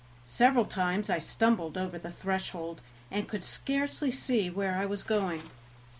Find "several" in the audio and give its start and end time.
0.25-0.65